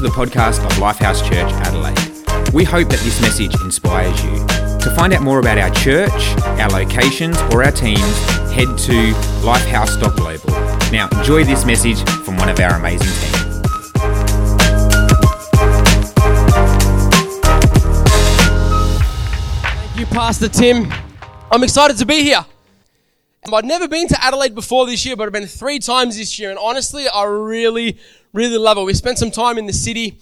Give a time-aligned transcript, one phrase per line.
[0.00, 2.54] to the podcast of Lifehouse Church Adelaide.
[2.54, 4.34] We hope that this message inspires you.
[4.78, 6.10] To find out more about our church,
[6.58, 8.00] our locations, or our teams,
[8.50, 9.12] head to
[9.42, 10.50] lifehouse.global.
[10.90, 13.62] Now, enjoy this message from one of our amazing team.
[19.62, 20.90] Thank you, Pastor Tim.
[21.50, 22.46] I'm excited to be here.
[23.52, 26.50] I'd never been to Adelaide before this year, but I've been three times this year,
[26.50, 27.98] and honestly, I really,
[28.32, 28.84] really love it.
[28.84, 30.20] We spent some time in the city.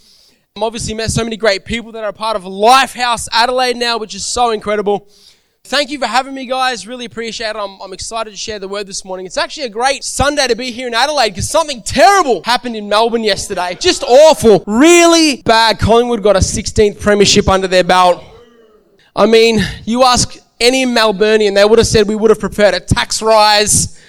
[0.56, 4.14] I've obviously met so many great people that are part of Lifehouse Adelaide now, which
[4.14, 5.08] is so incredible.
[5.64, 6.86] Thank you for having me, guys.
[6.86, 7.56] Really appreciate it.
[7.56, 9.26] I'm, I'm excited to share the word this morning.
[9.26, 12.88] It's actually a great Sunday to be here in Adelaide because something terrible happened in
[12.88, 13.76] Melbourne yesterday.
[13.78, 14.64] Just awful.
[14.66, 15.78] Really bad.
[15.78, 18.24] Collingwood got a 16th premiership under their belt.
[19.14, 22.80] I mean, you ask any Melburnian, they would have said we would have preferred a
[22.80, 24.00] tax rise,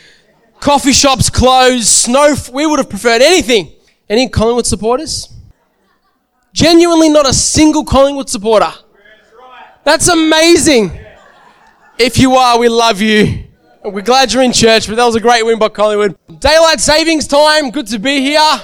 [0.60, 2.36] coffee shops closed, snow.
[2.52, 3.72] We would have preferred anything.
[4.10, 5.32] Any Collingwood supporters?
[6.54, 8.72] Genuinely, not a single Collingwood supporter.
[9.84, 10.92] That's amazing.
[11.98, 13.46] If you are, we love you.
[13.84, 16.18] We're glad you're in church, but that was a great win by Collingwood.
[16.40, 17.70] Daylight savings time.
[17.72, 18.62] Good to be here.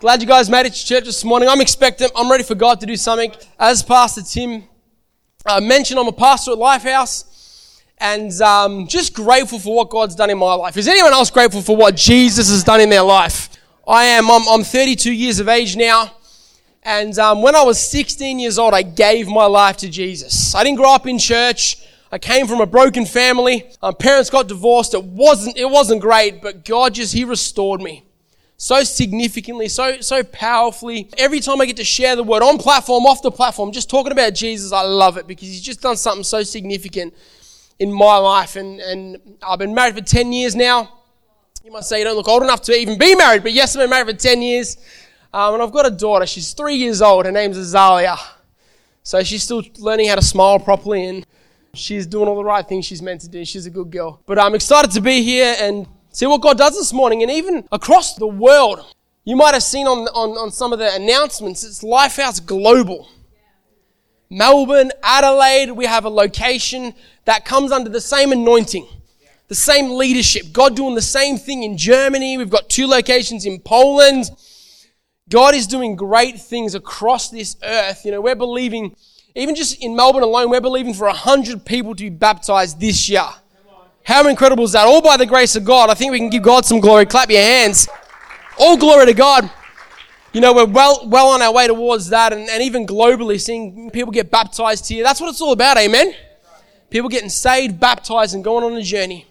[0.00, 1.48] Glad you guys made it to church this morning.
[1.48, 3.32] I'm expecting, I'm ready for God to do something.
[3.58, 4.64] As Pastor Tim
[5.46, 7.24] uh, mentioned, I'm a pastor at Lifehouse
[7.98, 10.76] and um, just grateful for what God's done in my life.
[10.76, 13.48] Is anyone else grateful for what Jesus has done in their life?
[13.86, 14.30] I am.
[14.30, 16.14] I'm, I'm 32 years of age now.
[16.82, 20.54] And um, when I was 16 years old, I gave my life to Jesus.
[20.54, 21.76] I didn't grow up in church.
[22.10, 23.70] I came from a broken family.
[23.80, 24.94] My parents got divorced.
[24.94, 28.04] It wasn't, it wasn't great, but God just, He restored me
[28.62, 31.08] so significantly, so so powerfully.
[31.18, 34.12] Every time I get to share the word on platform, off the platform, just talking
[34.12, 37.12] about Jesus, I love it because he's just done something so significant
[37.80, 38.54] in my life.
[38.54, 41.00] And and I've been married for 10 years now.
[41.64, 43.82] You might say you don't look old enough to even be married, but yes, I've
[43.82, 44.76] been married for 10 years.
[45.32, 46.24] Um, and I've got a daughter.
[46.24, 47.26] She's three years old.
[47.26, 48.16] Her name's Azalia.
[49.02, 51.26] So she's still learning how to smile properly and
[51.74, 53.44] she's doing all the right things she's meant to do.
[53.44, 54.22] She's a good girl.
[54.24, 57.66] But I'm excited to be here and See what God does this morning, and even
[57.72, 58.84] across the world.
[59.24, 63.08] You might have seen on, on, on some of the announcements, it's Lifehouse Global.
[64.28, 66.92] Melbourne, Adelaide, we have a location
[67.24, 68.86] that comes under the same anointing,
[69.48, 70.52] the same leadership.
[70.52, 72.36] God doing the same thing in Germany.
[72.36, 74.30] We've got two locations in Poland.
[75.30, 78.04] God is doing great things across this earth.
[78.04, 78.96] You know, we're believing,
[79.34, 83.28] even just in Melbourne alone, we're believing for 100 people to be baptized this year.
[84.04, 84.86] How incredible is that?
[84.86, 85.88] All by the grace of God.
[85.88, 87.06] I think we can give God some glory.
[87.06, 87.88] Clap your hands.
[88.58, 89.50] All glory to God.
[90.32, 93.90] You know, we're well, well on our way towards that, and, and even globally, seeing
[93.90, 95.04] people get baptized here.
[95.04, 96.14] That's what it's all about, amen?
[96.88, 99.26] People getting saved, baptized, and going on a journey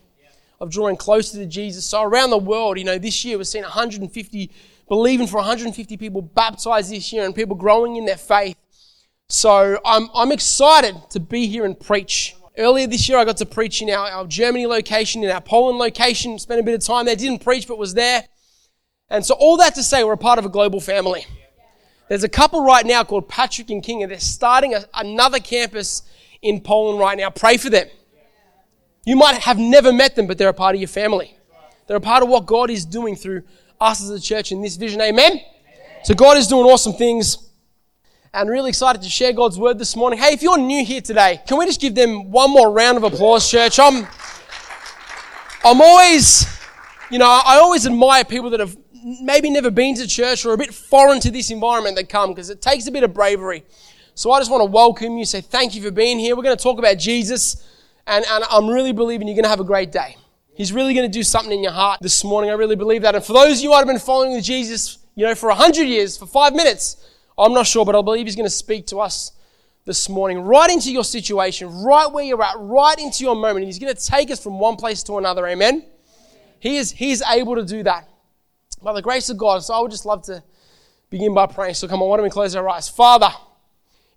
[0.59, 1.85] of drawing closer to Jesus.
[1.85, 4.51] So, around the world, you know, this year we've seen 150,
[4.87, 8.55] believing for 150 people baptized this year, and people growing in their faith.
[9.27, 12.35] So, I'm, I'm excited to be here and preach.
[12.61, 15.79] Earlier this year, I got to preach in our, our Germany location, in our Poland
[15.79, 17.15] location, spent a bit of time there.
[17.15, 18.23] Didn't preach, but was there.
[19.09, 21.25] And so, all that to say, we're a part of a global family.
[22.07, 26.03] There's a couple right now called Patrick and King, and they're starting a, another campus
[26.43, 27.31] in Poland right now.
[27.31, 27.87] Pray for them.
[29.05, 31.35] You might have never met them, but they're a part of your family.
[31.87, 33.41] They're a part of what God is doing through
[33.79, 35.01] us as a church in this vision.
[35.01, 35.41] Amen?
[36.03, 37.49] So, God is doing awesome things
[38.33, 40.17] and really excited to share God's word this morning.
[40.17, 43.03] Hey, if you're new here today, can we just give them one more round of
[43.03, 43.77] applause, church?
[43.77, 44.07] I'm,
[45.65, 46.45] I'm always,
[47.09, 48.77] you know, I always admire people that have
[49.21, 52.49] maybe never been to church or a bit foreign to this environment that come because
[52.49, 53.65] it takes a bit of bravery.
[54.15, 56.35] So I just want to welcome you, say thank you for being here.
[56.35, 57.67] We're going to talk about Jesus,
[58.07, 60.15] and, and I'm really believing you're going to have a great day.
[60.53, 62.49] He's really going to do something in your heart this morning.
[62.49, 63.13] I really believe that.
[63.13, 65.85] And for those of you who have been following Jesus, you know, for a hundred
[65.85, 68.99] years, for five minutes, I'm not sure, but I believe He's going to speak to
[68.99, 69.31] us
[69.85, 73.57] this morning, right into your situation, right where you're at, right into your moment.
[73.57, 75.47] And He's going to take us from one place to another.
[75.47, 75.85] Amen?
[76.59, 78.07] He is, he is able to do that
[78.81, 79.63] by the grace of God.
[79.63, 80.43] So I would just love to
[81.09, 81.73] begin by praying.
[81.73, 82.87] So come on, why don't we close our eyes?
[82.87, 83.29] Father,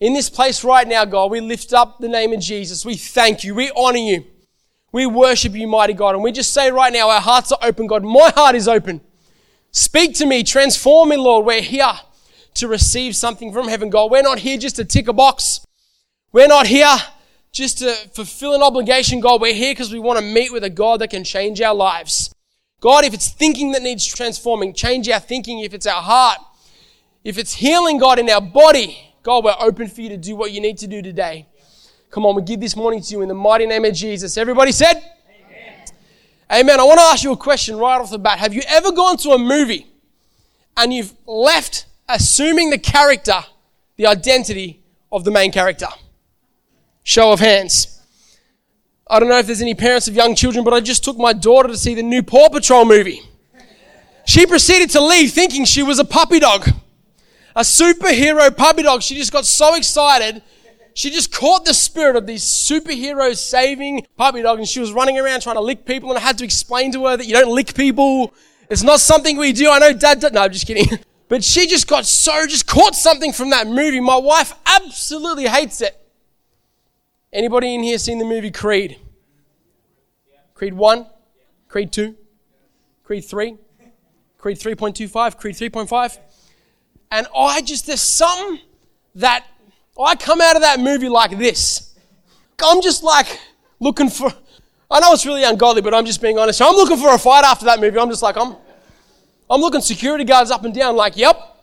[0.01, 2.85] in this place right now, God, we lift up the name of Jesus.
[2.85, 3.55] We thank you.
[3.55, 4.25] We honor you.
[4.93, 6.15] We worship you, mighty God.
[6.15, 8.05] And we just say right now, our hearts are open, God.
[8.05, 9.01] My heart is open.
[9.71, 11.47] Speak to me, transform me, Lord.
[11.47, 11.93] We're here
[12.55, 14.11] to receive something from heaven, God.
[14.11, 15.67] We're not here just to tick a box.
[16.33, 16.97] We're not here
[17.53, 19.41] just to fulfill an obligation, God.
[19.41, 22.35] We're here because we want to meet with a God that can change our lives.
[22.81, 25.61] God, if it's thinking that needs transforming, change our thinking.
[25.61, 26.39] If it's our heart,
[27.23, 30.53] if it's healing, God, in our body, God, we're open for you to do what
[30.53, 31.47] you need to do today.
[32.11, 34.37] Come on, we give this morning to you in the mighty name of Jesus.
[34.37, 34.97] Everybody said?
[34.97, 35.85] Amen.
[36.53, 36.81] Amen.
[36.81, 38.39] I want to ask you a question right off the bat.
[38.39, 39.87] Have you ever gone to a movie
[40.77, 43.45] and you've left assuming the character,
[43.97, 45.89] the identity of the main character.
[47.03, 48.01] Show of hands.
[49.09, 51.33] I don't know if there's any parents of young children, but I just took my
[51.33, 53.21] daughter to see the new Paw Patrol movie.
[54.27, 56.69] She proceeded to leave thinking she was a puppy dog.
[57.55, 59.03] A superhero puppy dog.
[59.03, 60.43] She just got so excited.
[60.95, 65.19] She just caught the spirit of these superheroes saving puppy dog and she was running
[65.19, 67.55] around trying to lick people and I had to explain to her that you don't
[67.55, 68.33] lick people.
[68.71, 69.71] It's not something we do.
[69.71, 70.99] I know dad, dad no, I'm just kidding.
[71.29, 74.01] But she just got so, just caught something from that movie.
[74.01, 75.99] My wife absolutely hates it.
[77.33, 78.99] Anybody in here seen the movie Creed?
[80.55, 81.07] Creed 1?
[81.69, 82.15] Creed 2?
[83.03, 83.57] Creed 3?
[84.39, 85.39] Creed 3.25?
[85.39, 86.19] Creed 3.5?
[87.11, 88.61] And I just, there's something
[89.17, 89.45] that,
[90.01, 91.95] I come out of that movie like this.
[92.63, 93.41] I'm just like
[93.81, 94.33] looking for,
[94.91, 96.61] I know it's really ungodly, but I'm just being honest.
[96.63, 97.99] I'm looking for a fight after that movie.
[97.99, 98.57] I'm just like, I'm,
[99.51, 101.55] I'm looking security guards up and down, like, yep,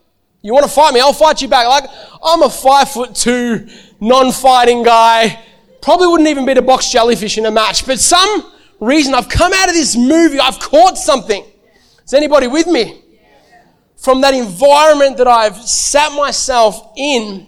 [0.41, 0.99] you want to fight me?
[0.99, 1.67] I'll fight you back.
[1.67, 1.89] Like,
[2.23, 3.67] I'm a five foot two,
[3.99, 5.43] non fighting guy.
[5.81, 7.85] Probably wouldn't even beat a box jellyfish in a match.
[7.85, 11.43] But some reason I've come out of this movie, I've caught something.
[12.05, 13.03] Is anybody with me?
[13.95, 17.47] From that environment that I've sat myself in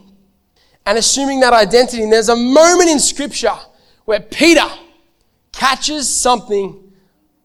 [0.86, 2.04] and assuming that identity.
[2.04, 3.56] And there's a moment in Scripture
[4.06, 4.68] where Peter
[5.52, 6.92] catches something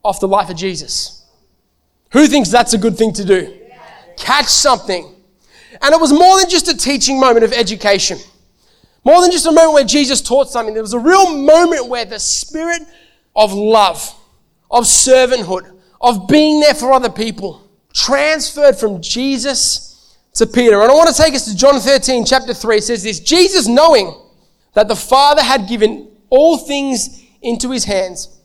[0.05, 1.18] off the life of Jesus.
[2.12, 3.55] Who thinks that's a good thing to do?
[4.16, 5.14] Catch something.
[5.82, 8.19] And it was more than just a teaching moment of education.
[9.05, 10.75] More than just a moment where Jesus taught something.
[10.75, 12.82] There was a real moment where the spirit
[13.37, 14.14] of love,
[14.70, 20.81] of servanthood, of being there for other people transferred from Jesus to Peter.
[20.81, 22.76] And I want to take us to John 13, chapter 3.
[22.76, 24.14] It says this Jesus, knowing
[24.75, 28.38] that the Father had given all things into his hands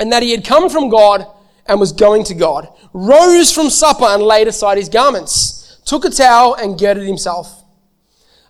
[0.00, 1.26] and that he had come from God
[1.68, 6.10] and was going to God, rose from supper and laid aside his garments, took a
[6.10, 7.64] towel and girded himself.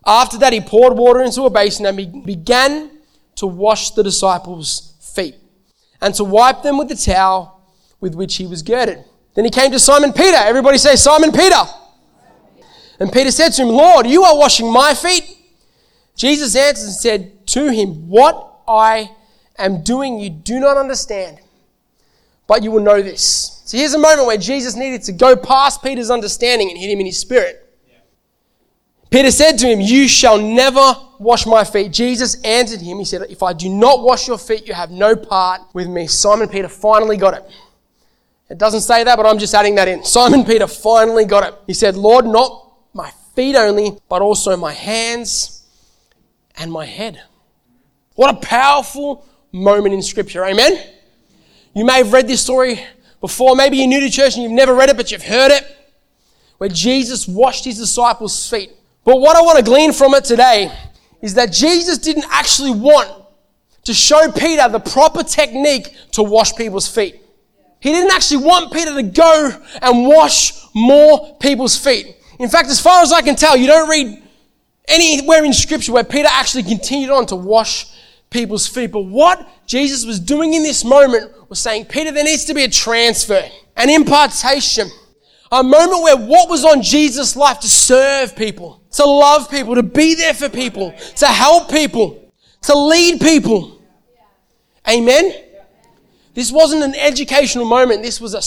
[0.04, 2.90] After that, he poured water into a basin and be- began
[3.36, 5.36] to wash the disciples' feet
[6.00, 7.60] and to wipe them with the towel
[8.00, 9.04] with which he was girded.
[9.34, 10.36] Then he came to Simon Peter.
[10.36, 11.62] Everybody say, Simon Peter.
[12.98, 15.36] And Peter said to him, Lord, you are washing my feet.
[16.14, 19.10] Jesus answered and said to him, What I
[19.58, 21.38] am doing you do not understand
[22.46, 23.62] but you will know this.
[23.64, 27.00] So here's a moment where Jesus needed to go past Peter's understanding and hit him
[27.00, 27.62] in his spirit.
[29.10, 31.92] Peter said to him, You shall never wash my feet.
[31.92, 35.16] Jesus answered him, He said, If I do not wash your feet, you have no
[35.16, 36.06] part with me.
[36.06, 37.44] Simon Peter finally got it.
[38.48, 40.04] It doesn't say that, but I'm just adding that in.
[40.04, 41.58] Simon Peter finally got it.
[41.66, 45.64] He said, Lord, not my feet only, but also my hands
[46.56, 47.20] and my head.
[48.14, 50.44] What a powerful moment in Scripture.
[50.44, 50.78] Amen?
[51.76, 52.80] You may have read this story
[53.20, 53.54] before.
[53.54, 55.62] Maybe you're new to church and you've never read it, but you've heard it,
[56.56, 58.72] where Jesus washed his disciples' feet.
[59.04, 60.72] But what I want to glean from it today
[61.20, 63.10] is that Jesus didn't actually want
[63.84, 67.20] to show Peter the proper technique to wash people's feet.
[67.80, 69.52] He didn't actually want Peter to go
[69.82, 72.16] and wash more people's feet.
[72.38, 74.22] In fact, as far as I can tell, you don't read
[74.88, 77.86] anywhere in scripture where Peter actually continued on to wash
[78.30, 78.92] people's feet.
[78.92, 82.64] But what Jesus was doing in this moment was saying, Peter, there needs to be
[82.64, 83.42] a transfer,
[83.76, 84.88] an impartation,
[85.52, 89.82] a moment where what was on Jesus' life to serve people, to love people, to
[89.82, 93.80] be there for people, to help people, to lead people.
[94.88, 95.32] Amen?
[96.34, 98.02] This wasn't an educational moment.
[98.02, 98.42] This was a,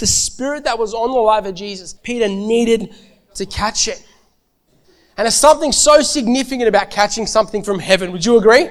[0.00, 1.92] the spirit that was on the life of Jesus.
[1.92, 2.94] Peter needed
[3.34, 4.02] to catch it.
[5.16, 8.12] And there's something so significant about catching something from heaven.
[8.12, 8.70] Would you agree?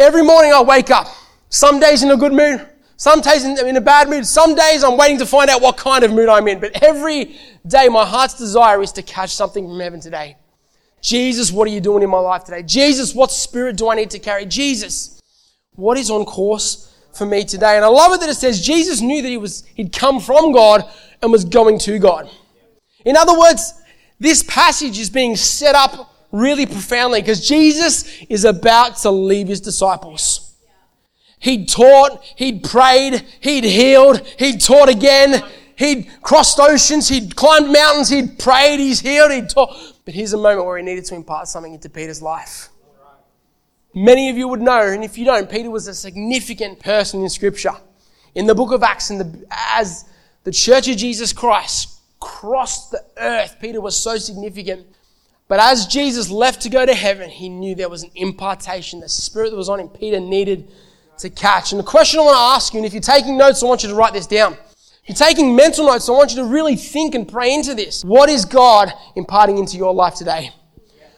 [0.00, 1.08] Every morning I wake up,
[1.50, 2.66] some days in a good mood,
[2.96, 6.02] some days in a bad mood, some days I'm waiting to find out what kind
[6.02, 6.58] of mood I'm in.
[6.58, 10.38] But every day my heart's desire is to catch something from heaven today.
[11.02, 12.62] Jesus, what are you doing in my life today?
[12.62, 14.46] Jesus, what spirit do I need to carry?
[14.46, 15.20] Jesus,
[15.74, 17.76] what is on course for me today?
[17.76, 20.52] And I love it that it says Jesus knew that he was, he'd come from
[20.52, 20.82] God
[21.20, 22.30] and was going to God.
[23.04, 23.74] In other words,
[24.18, 29.60] this passage is being set up really profoundly because Jesus is about to leave his
[29.60, 30.54] disciples.
[31.38, 35.42] He'd taught, he'd prayed, he'd healed, he'd taught again,
[35.74, 39.74] he'd crossed oceans, he'd climbed mountains, he'd prayed, he's healed, he'd taught.
[40.04, 42.68] But here's a moment where he needed to impart something into Peter's life.
[43.94, 47.28] Many of you would know, and if you don't, Peter was a significant person in
[47.28, 47.72] Scripture.
[48.34, 50.04] In the book of Acts, in the, as
[50.44, 54.86] the Church of Jesus Christ crossed the earth, Peter was so significant
[55.50, 59.00] but as Jesus left to go to heaven, he knew there was an impartation.
[59.00, 60.70] The spirit that was on him, Peter needed
[61.18, 61.72] to catch.
[61.72, 63.82] And the question I want to ask you, and if you're taking notes, I want
[63.82, 64.52] you to write this down.
[64.52, 68.04] If you're taking mental notes, I want you to really think and pray into this.
[68.04, 70.52] What is God imparting into your life today?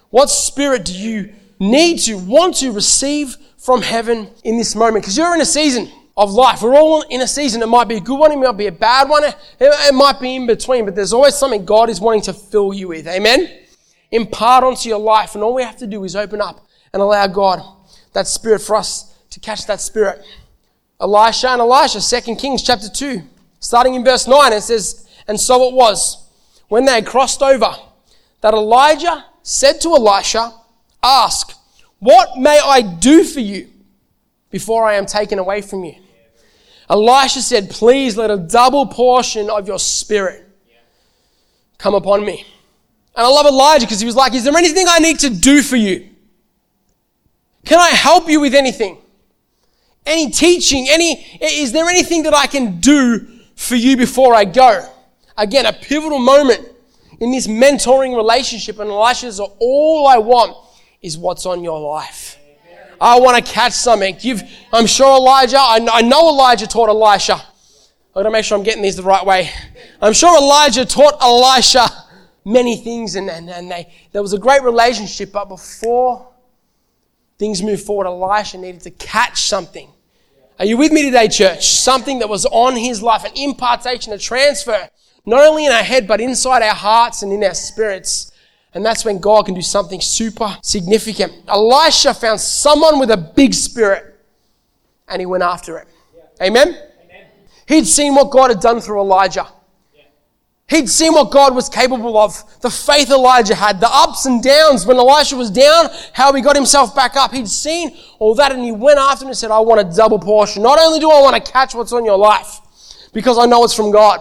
[0.09, 5.05] What spirit do you need to, want to receive from heaven in this moment?
[5.05, 6.63] Because you're in a season of life.
[6.63, 7.61] We're all in a season.
[7.61, 9.25] It might be a good one, it might be a bad one,
[9.61, 12.89] it, might be in between, but there's always something God is wanting to fill you
[12.89, 13.07] with.
[13.07, 13.59] Amen?
[14.13, 17.27] Impart onto your life, and all we have to do is open up and allow
[17.27, 17.63] God,
[18.13, 20.23] that spirit, for us to catch that spirit.
[21.01, 23.23] Elijah and Elisha, 2 Kings chapter 2,
[23.59, 26.29] starting in verse 9, it says, And so it was,
[26.69, 27.75] when they had crossed over,
[28.43, 30.53] that Elijah said to Elisha,
[31.03, 31.53] Ask,
[31.99, 33.69] what may I do for you
[34.51, 35.95] before I am taken away from you?
[36.91, 40.47] Elisha said, Please let a double portion of your spirit
[41.79, 42.45] come upon me.
[43.15, 45.63] And I love Elijah because he was like, Is there anything I need to do
[45.63, 46.09] for you?
[47.65, 48.99] Can I help you with anything?
[50.05, 50.89] Any teaching?
[50.89, 54.89] Any, is there anything that I can do for you before I go?
[55.37, 56.69] Again, a pivotal moment
[57.21, 58.79] in this mentoring relationship.
[58.81, 60.57] And Elisha says, All I want
[61.01, 62.39] is what's on your life.
[63.01, 64.17] I want to catch something.
[64.21, 64.43] You've,
[64.73, 67.35] I'm sure Elijah, I, I know Elijah taught Elisha.
[67.35, 69.51] I've got to make sure I'm getting these the right way.
[70.01, 71.89] I'm sure Elijah taught Elisha
[72.45, 76.29] many things and, and, and they, there was a great relationship, but before
[77.39, 79.91] things moved forward, Elisha needed to catch something.
[80.59, 81.67] Are you with me today, church?
[81.67, 84.89] Something that was on his life, an impartation, a transfer,
[85.25, 88.33] not only in our head, but inside our hearts and in our spirits.
[88.75, 91.33] And that's when God can do something super significant.
[91.49, 94.19] Elisha found someone with a big spirit
[95.09, 95.89] and he went after it.
[96.41, 96.69] Amen?
[96.69, 97.27] Amen?
[97.67, 99.47] He'd seen what God had done through Elijah.
[100.69, 102.43] He'd seen what God was capable of.
[102.61, 106.57] The faith Elijah had, the ups and downs when Elisha was down, how he got
[106.57, 107.33] himself back up.
[107.33, 110.19] He'd seen all that and he went after him and said, I want a double
[110.19, 110.63] portion.
[110.63, 112.61] Not only do I want to catch what's on your life,
[113.13, 114.21] because I know it's from God.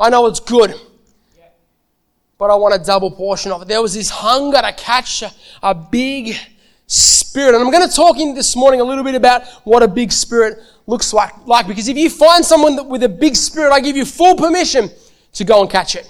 [0.00, 0.74] I know it's good
[2.38, 3.68] but I want a double portion of it.
[3.68, 5.32] There was this hunger to catch a,
[5.62, 6.36] a big
[6.86, 7.54] spirit.
[7.54, 10.12] And I'm going to talk in this morning a little bit about what a big
[10.12, 11.46] spirit looks like.
[11.46, 14.88] like because if you find someone with a big spirit, I give you full permission
[15.32, 16.08] to go and catch it.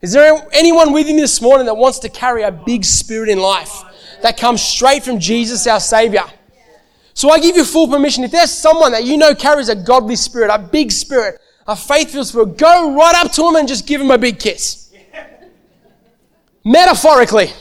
[0.00, 3.38] Is there anyone with me this morning that wants to carry a big spirit in
[3.38, 3.82] life
[4.22, 6.24] that comes straight from Jesus, our Savior?
[7.14, 8.24] So I give you full permission.
[8.24, 12.24] If there's someone that you know carries a godly spirit, a big spirit, a faithful
[12.24, 14.84] spirit, go right up to them and just give them a big kiss
[16.64, 17.52] metaphorically.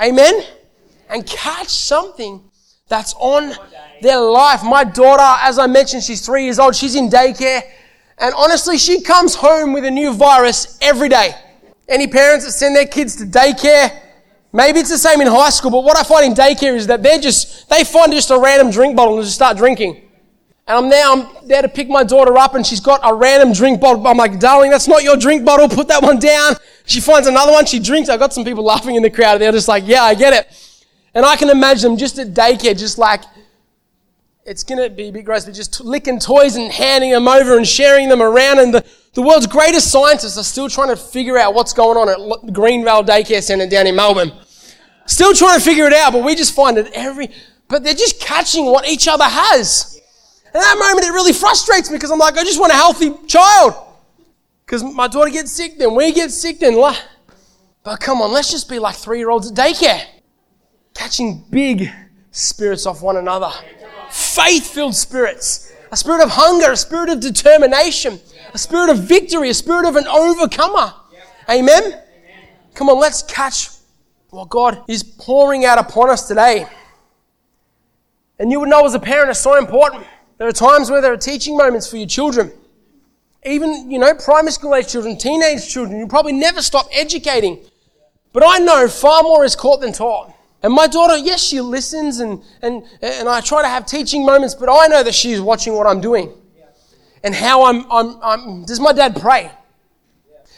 [0.00, 0.42] Amen?
[1.10, 2.42] And catch something
[2.88, 3.52] that's on
[4.00, 4.62] their life.
[4.62, 6.74] My daughter, as I mentioned, she's three years old.
[6.74, 7.62] She's in daycare.
[8.22, 11.34] And honestly, she comes home with a new virus every day.
[11.88, 14.00] Any parents that send their kids to daycare,
[14.52, 17.02] maybe it's the same in high school, but what I find in daycare is that
[17.02, 20.08] they're just, they find just a random drink bottle and just start drinking.
[20.68, 23.52] And I'm now I'm there to pick my daughter up, and she's got a random
[23.52, 24.06] drink bottle.
[24.06, 25.68] I'm like, darling, that's not your drink bottle.
[25.68, 26.54] Put that one down.
[26.86, 27.66] She finds another one.
[27.66, 28.08] She drinks.
[28.08, 29.40] I got some people laughing in the crowd.
[29.40, 30.84] They're just like, yeah, I get it.
[31.12, 33.22] And I can imagine them just at daycare, just like,
[34.44, 37.56] it's going to be a bit gross, but just licking toys and handing them over
[37.56, 38.58] and sharing them around.
[38.58, 38.84] And the,
[39.14, 42.18] the world's greatest scientists are still trying to figure out what's going on at
[42.52, 44.32] Greenvale Daycare Centre down in Melbourne.
[45.06, 47.30] Still trying to figure it out, but we just find it every,
[47.68, 50.00] but they're just catching what each other has.
[50.54, 53.12] In that moment, it really frustrates me because I'm like, I just want a healthy
[53.26, 53.74] child.
[54.66, 56.76] Because my daughter gets sick, then we get sick, then.
[56.76, 56.96] La-
[57.82, 60.04] but come on, let's just be like three year olds at daycare,
[60.94, 61.90] catching big
[62.30, 63.50] spirits off one another.
[64.12, 65.72] Faith filled spirits.
[65.90, 68.20] A spirit of hunger, a spirit of determination,
[68.52, 70.92] a spirit of victory, a spirit of an overcomer.
[71.48, 71.98] Amen?
[72.74, 73.68] Come on, let's catch
[74.28, 76.66] what God is pouring out upon us today.
[78.38, 80.06] And you would know as a parent, it's so important.
[80.36, 82.52] There are times where there are teaching moments for your children.
[83.46, 87.64] Even, you know, primary school age children, teenage children, you probably never stop educating.
[88.34, 90.34] But I know far more is caught than taught.
[90.62, 94.54] And my daughter, yes, she listens and, and, and I try to have teaching moments,
[94.54, 96.32] but I know that she's watching what I'm doing.
[97.24, 99.50] And how I'm, I'm, I'm does my dad pray?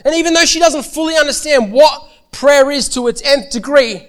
[0.05, 4.09] And even though she doesn't fully understand what prayer is to its nth degree,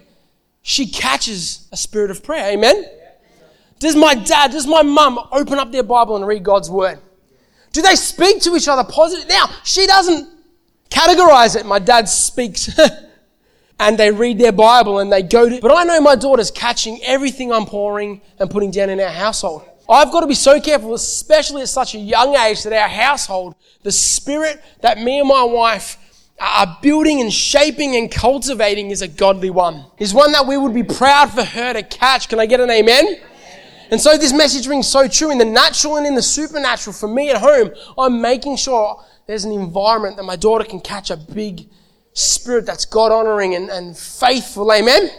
[0.61, 2.51] she catches a spirit of prayer.
[2.51, 2.85] Amen?
[3.79, 6.99] Does my dad, does my mum open up their Bible and read God's word?
[7.71, 9.27] Do they speak to each other positive?
[9.27, 10.29] Now, she doesn't
[10.89, 11.65] categorize it.
[11.65, 12.69] My dad speaks
[13.79, 17.01] and they read their Bible and they go to, but I know my daughter's catching
[17.03, 19.63] everything I'm pouring and putting down in our household.
[19.87, 23.55] I've got to be so careful, especially at such a young age, that our household,
[23.83, 25.97] the spirit that me and my wife
[26.39, 29.85] are building and shaping and cultivating is a godly one.
[29.99, 32.29] Is one that we would be proud for her to catch.
[32.29, 33.19] Can I get an amen?
[33.91, 36.93] And so this message rings so true in the natural and in the supernatural.
[36.93, 41.11] For me at home, I'm making sure there's an environment that my daughter can catch
[41.11, 41.69] a big
[42.15, 44.73] spirit that's God honoring and, and faithful.
[44.73, 45.11] Amen?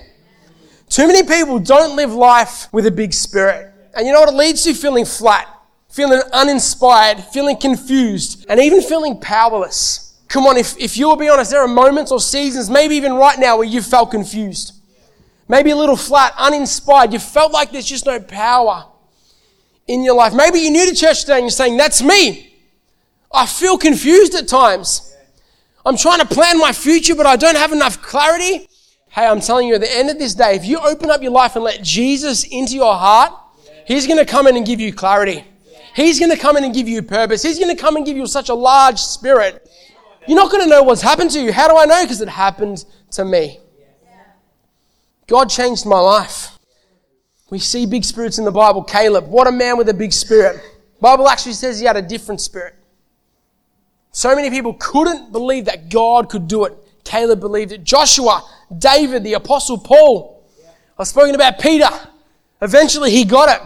[0.88, 3.72] Too many people don't live life with a big spirit.
[3.94, 4.74] And you know what it leads to?
[4.74, 5.46] Feeling flat,
[5.88, 10.18] feeling uninspired, feeling confused, and even feeling powerless.
[10.28, 13.38] Come on, if, if you'll be honest, there are moments or seasons, maybe even right
[13.38, 14.72] now, where you felt confused.
[15.48, 17.12] Maybe a little flat, uninspired.
[17.12, 18.86] You felt like there's just no power
[19.86, 20.34] in your life.
[20.34, 22.54] Maybe you're new to church today and you're saying, That's me.
[23.32, 25.15] I feel confused at times.
[25.86, 28.68] I'm trying to plan my future, but I don't have enough clarity.
[29.08, 31.30] Hey, I'm telling you, at the end of this day, if you open up your
[31.30, 33.32] life and let Jesus into your heart,
[33.86, 35.44] He's going to come in and give you clarity.
[35.94, 37.42] He's going to come in and give you purpose.
[37.42, 39.70] He's going to come and give you such a large spirit.
[40.26, 41.52] You're not going to know what's happened to you.
[41.52, 42.02] How do I know?
[42.02, 43.60] Because it happened to me.
[45.28, 46.58] God changed my life.
[47.48, 48.82] We see big spirits in the Bible.
[48.82, 50.60] Caleb, what a man with a big spirit.
[51.00, 52.74] Bible actually says he had a different spirit.
[54.16, 56.72] So many people couldn't believe that God could do it.
[57.04, 57.84] Caleb believed it.
[57.84, 58.42] Joshua,
[58.78, 60.42] David, the apostle Paul.
[60.98, 61.90] I've spoken about Peter.
[62.62, 63.60] Eventually he got it.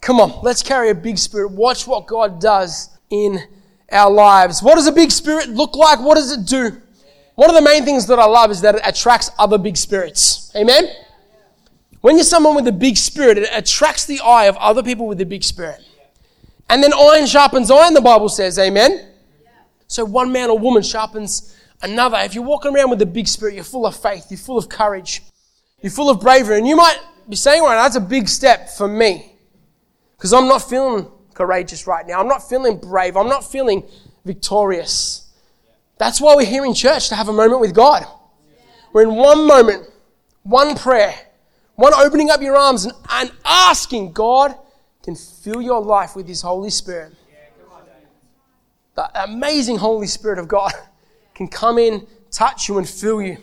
[0.00, 1.50] Come on, let's carry a big spirit.
[1.50, 3.40] Watch what God does in
[3.90, 4.62] our lives.
[4.62, 5.98] What does a big spirit look like?
[5.98, 6.80] What does it do?
[7.34, 10.54] One of the main things that I love is that it attracts other big spirits.
[10.54, 10.86] Amen?
[12.02, 15.20] When you're someone with a big spirit, it attracts the eye of other people with
[15.20, 15.80] a big spirit.
[16.70, 18.60] And then iron sharpens iron, the Bible says.
[18.60, 19.14] Amen?
[19.86, 22.18] So one man or woman sharpens another.
[22.18, 24.68] If you're walking around with a big spirit, you're full of faith, you're full of
[24.68, 25.22] courage,
[25.80, 26.58] you're full of bravery.
[26.58, 29.32] And you might be saying, right, that's a big step for me.
[30.16, 32.20] Because I'm not feeling courageous right now.
[32.20, 33.16] I'm not feeling brave.
[33.16, 33.84] I'm not feeling
[34.24, 35.30] victorious.
[35.98, 38.06] That's why we're here in church to have a moment with God.
[38.92, 39.88] We're in one moment,
[40.42, 41.14] one prayer,
[41.74, 44.54] one opening up your arms and, and asking God
[45.02, 47.12] can fill your life with His Holy Spirit.
[48.96, 50.72] The amazing Holy Spirit of God
[51.34, 53.36] can come in, touch you, and fill you.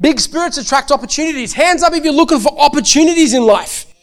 [0.00, 1.52] Big spirits attract opportunities.
[1.52, 3.94] Hands up if you're looking for opportunities in life.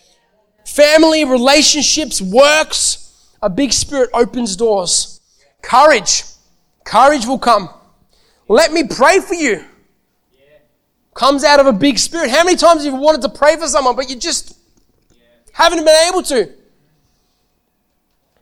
[0.65, 3.35] Family, relationships, works.
[3.41, 5.21] A big spirit opens doors.
[5.61, 6.23] Courage.
[6.83, 7.69] Courage will come.
[8.47, 9.65] Let me pray for you.
[11.13, 12.29] Comes out of a big spirit.
[12.29, 14.57] How many times have you wanted to pray for someone, but you just
[15.51, 16.51] haven't been able to?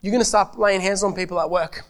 [0.00, 1.84] You're going to start laying hands on people at work.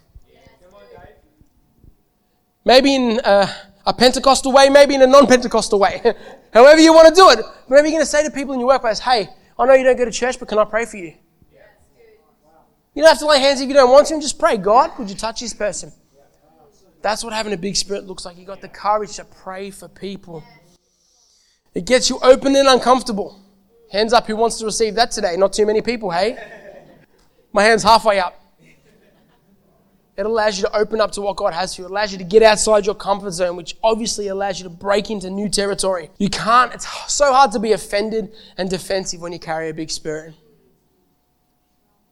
[2.64, 3.48] Maybe in a,
[3.87, 6.01] a Pentecostal way, maybe in a non Pentecostal way.
[6.53, 7.44] However, you want to do it.
[7.68, 9.96] Maybe you're going to say to people in your workplace, hey, I know you don't
[9.96, 11.14] go to church, but can I pray for you?
[12.94, 15.09] You don't have to lay hands if you don't want to, just pray, God, would
[15.09, 15.92] you touch this person?
[17.01, 18.37] That's what having a big spirit looks like.
[18.37, 20.44] You got the courage to pray for people.
[21.75, 23.40] It gets you open and uncomfortable.
[23.90, 25.37] Hands up who wants to receive that today.
[25.37, 26.37] Not too many people, hey?
[27.53, 28.41] My hand's halfway up.
[30.16, 31.87] It allows you to open up to what God has for you.
[31.87, 35.11] It allows you to get outside your comfort zone, which obviously allows you to break
[35.11, 36.11] into new territory.
[36.18, 39.90] You can't, it's so hard to be offended and defensive when you carry a big
[39.90, 40.35] spirit.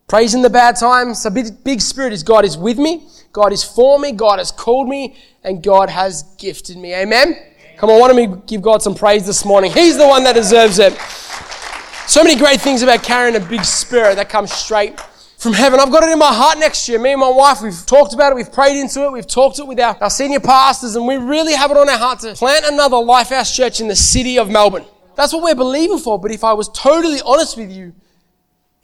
[0.07, 1.25] Praise in the bad times.
[1.25, 4.51] A big, big spirit is God is with me, God is for me, God has
[4.51, 6.95] called me, and God has gifted me.
[6.95, 7.35] Amen?
[7.77, 9.71] Come on, why don't we give God some praise this morning?
[9.71, 10.93] He's the one that deserves it.
[12.07, 14.99] So many great things about carrying a big spirit that comes straight
[15.41, 15.79] from heaven.
[15.79, 16.99] I've got it in my heart next year.
[16.99, 19.65] Me and my wife, we've talked about it, we've prayed into it, we've talked it
[19.65, 22.63] with our, our senior pastors, and we really have it on our heart to plant
[22.67, 24.85] another Lifehouse church in the city of Melbourne.
[25.15, 27.95] That's what we're believing for, but if I was totally honest with you,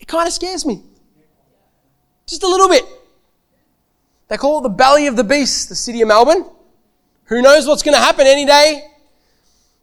[0.00, 0.82] it kind of scares me.
[2.26, 2.84] Just a little bit.
[4.26, 6.44] They call it the belly of the beast, the city of Melbourne.
[7.26, 8.82] Who knows what's going to happen any day?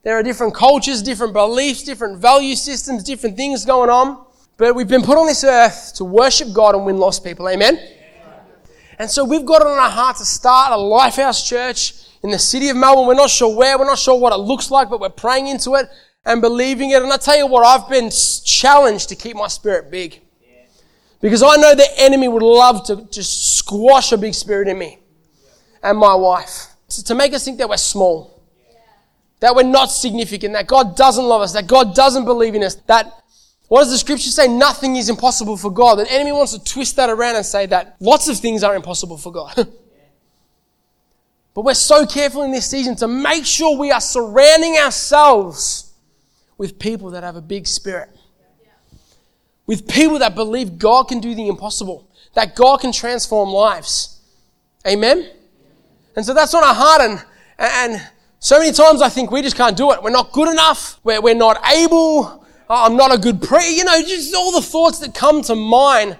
[0.03, 4.24] There are different cultures, different beliefs, different value systems, different things going on.
[4.57, 7.49] But we've been put on this earth to worship God and win lost people.
[7.49, 7.79] Amen?
[8.97, 12.39] And so we've got it on our heart to start a Lifehouse church in the
[12.39, 13.07] city of Melbourne.
[13.07, 15.75] We're not sure where, we're not sure what it looks like, but we're praying into
[15.75, 15.89] it
[16.25, 17.03] and believing it.
[17.03, 20.21] And I tell you what, I've been challenged to keep my spirit big.
[21.21, 24.99] Because I know the enemy would love to just squash a big spirit in me
[25.83, 26.67] and my wife.
[26.89, 28.43] To make us think that we're small.
[29.39, 30.53] That we're not significant.
[30.53, 31.53] That God doesn't love us.
[31.53, 32.75] That God doesn't believe in us.
[32.87, 33.11] That,
[33.67, 34.47] what does the scripture say?
[34.47, 35.95] Nothing is impossible for God.
[35.95, 39.17] The enemy wants to twist that around and say that lots of things are impossible
[39.17, 39.55] for God.
[41.53, 45.93] but we're so careful in this season to make sure we are surrounding ourselves
[46.57, 48.09] with people that have a big spirit
[49.67, 54.21] with people that believe God can do the impossible, that God can transform lives.
[54.87, 55.29] Amen?
[56.15, 57.01] And so that's on our heart.
[57.01, 57.25] And,
[57.57, 60.01] and so many times I think we just can't do it.
[60.03, 60.99] We're not good enough.
[61.03, 62.44] We're, we're not able.
[62.69, 63.69] Oh, I'm not a good prayer.
[63.69, 66.17] You know, just all the thoughts that come to mind.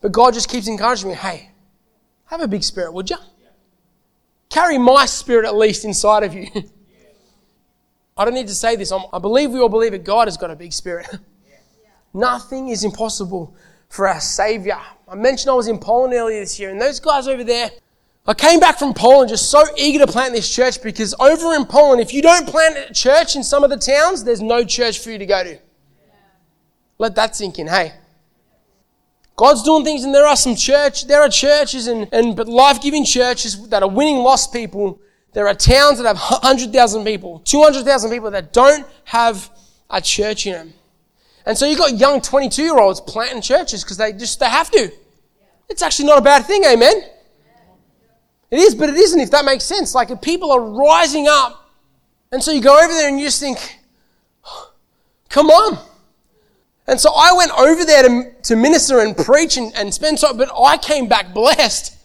[0.00, 1.50] But God just keeps encouraging me, hey,
[2.26, 3.16] have a big spirit, would you?
[4.48, 6.48] Carry my spirit at least inside of you.
[8.16, 8.92] I don't need to say this.
[8.92, 11.08] I believe we all believe that God has got a big spirit.
[12.14, 13.54] Nothing is impossible
[13.88, 14.78] for our Savior.
[15.08, 17.70] I mentioned I was in Poland earlier this year, and those guys over there,
[18.26, 21.64] I came back from Poland just so eager to plant this church because over in
[21.64, 24.98] Poland, if you don't plant a church in some of the towns, there's no church
[24.98, 25.58] for you to go to.
[27.00, 27.66] Let that sink in.
[27.66, 27.94] Hey,
[29.34, 33.06] God's doing things, and there are some church, there are churches and, and but life-giving
[33.06, 35.00] churches that are winning lost people.
[35.32, 39.48] There are towns that have 100,000 people, 200,000 people that don't have
[39.88, 40.74] a church in them.
[41.46, 44.70] And so you've got young 22 year olds planting churches because they just, they have
[44.72, 44.92] to.
[45.70, 47.02] It's actually not a bad thing, amen?
[48.50, 49.94] It is, but it isn't if that makes sense.
[49.94, 51.66] Like if people are rising up,
[52.30, 53.78] and so you go over there and you just think,
[55.30, 55.86] come on.
[56.86, 60.36] And so I went over there to, to minister and preach and, and spend time,
[60.36, 61.96] but I came back blessed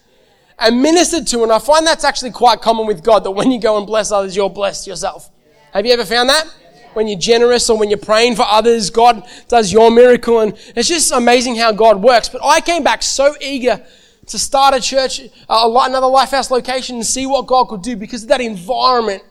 [0.59, 1.43] and ministered to.
[1.43, 4.11] And I find that's actually quite common with God that when you go and bless
[4.11, 5.29] others, you're blessed yourself.
[5.73, 6.45] Have you ever found that?
[6.93, 10.39] When you're generous or when you're praying for others, God does your miracle.
[10.39, 12.29] And it's just amazing how God works.
[12.29, 13.85] But I came back so eager
[14.27, 18.23] to start a church, uh, another Lifehouse location, and see what God could do because
[18.23, 19.23] of that environment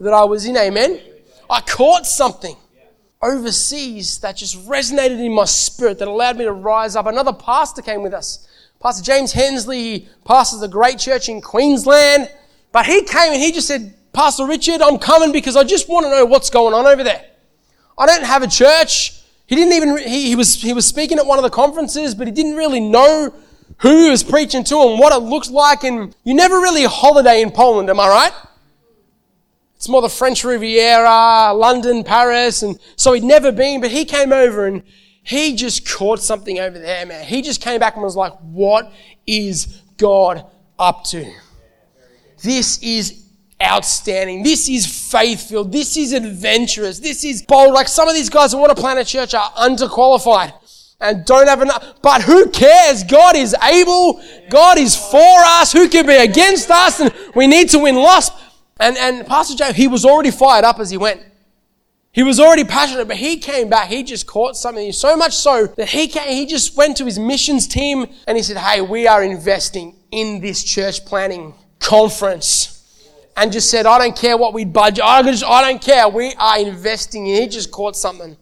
[0.00, 0.56] that I was in.
[0.56, 1.00] Amen.
[1.50, 2.56] I caught something
[3.22, 7.06] overseas that just resonated in my spirit that allowed me to rise up.
[7.06, 8.48] Another pastor came with us.
[8.80, 12.28] Pastor James Hensley, he pastors a great church in Queensland.
[12.72, 16.04] But he came and he just said, Pastor Richard, I'm coming because I just want
[16.04, 17.24] to know what's going on over there.
[17.96, 19.20] I don't have a church.
[19.46, 22.26] He didn't even, he, he was, he was speaking at one of the conferences, but
[22.26, 23.32] he didn't really know
[23.78, 25.84] who he was preaching to and what it looks like.
[25.84, 28.32] And you never really holiday in Poland, am I right?
[29.82, 32.62] It's more the French Riviera, London, Paris.
[32.62, 34.84] And so he'd never been, but he came over and
[35.24, 37.26] he just caught something over there, man.
[37.26, 38.92] He just came back and was like, what
[39.26, 40.46] is God
[40.78, 41.28] up to?
[42.44, 43.24] This is
[43.60, 44.44] outstanding.
[44.44, 45.72] This is faith filled.
[45.72, 47.00] This is adventurous.
[47.00, 47.74] This is bold.
[47.74, 50.52] Like some of these guys who want to plant a church are underqualified
[51.00, 52.00] and don't have enough.
[52.02, 53.02] But who cares?
[53.02, 54.22] God is able.
[54.48, 55.72] God is for us.
[55.72, 57.00] Who can be against us?
[57.00, 58.32] And we need to win lost.
[58.82, 61.22] And, and Pastor Joe, he was already fired up as he went.
[62.10, 63.88] He was already passionate, but he came back.
[63.88, 67.16] He just caught something so much so that he came, he just went to his
[67.16, 72.70] missions team and he said, Hey, we are investing in this church planning conference.
[73.36, 75.04] And just said, I don't care what we budget.
[75.04, 76.08] I, just, I don't care.
[76.08, 77.42] We are investing in.
[77.42, 78.36] He just caught something.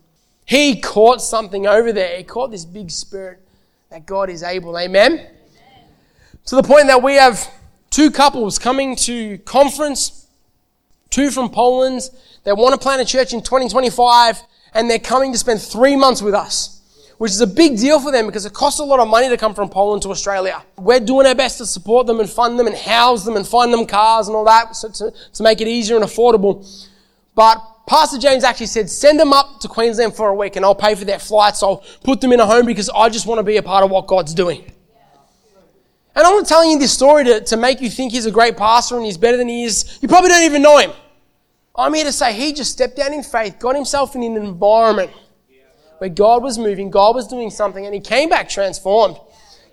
[0.47, 2.17] He caught something over there.
[2.17, 3.47] He caught this big spirit
[3.91, 4.77] that God is able.
[4.79, 5.13] Amen?
[5.13, 5.31] Amen.
[6.47, 7.47] To the point that we have
[7.91, 10.20] two couples coming to conference,
[11.11, 12.03] two from Poland.
[12.45, 14.43] They want to plant a church in 2025
[14.75, 16.81] and they're coming to spend three months with us,
[17.19, 19.37] which is a big deal for them because it costs a lot of money to
[19.37, 20.63] come from Poland to Australia.
[20.79, 23.73] We're doing our best to support them and fund them and house them and find
[23.73, 26.67] them cars and all that so to, to make it easier and affordable.
[27.35, 30.75] But Pastor James actually said, send them up to Queensland for a week and I'll
[30.77, 31.63] pay for their flights.
[31.63, 33.91] I'll put them in a home because I just want to be a part of
[33.91, 34.73] what God's doing.
[36.15, 38.57] And I'm not telling you this story to, to make you think he's a great
[38.57, 39.99] pastor and he's better than he is.
[40.03, 40.91] You probably don't even know him.
[41.75, 45.11] I'm here to say he just stepped down in faith, got himself in an environment
[45.99, 49.17] where God was moving, God was doing something, and he came back transformed.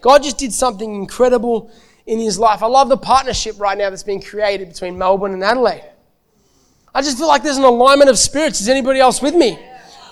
[0.02, 1.72] God just did something incredible
[2.06, 2.62] in his life.
[2.62, 5.84] I love the partnership right now that's being created between Melbourne and Adelaide.
[6.94, 8.62] I just feel like there's an alignment of spirits.
[8.62, 9.58] Is anybody else with me?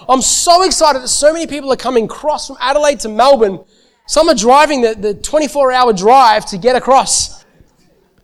[0.07, 3.63] I'm so excited that so many people are coming across from Adelaide to Melbourne.
[4.07, 7.43] Some are driving the, the 24 hour drive to get across.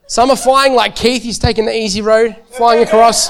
[0.07, 3.29] Some are flying like Keith, he's taking the easy road, flying across.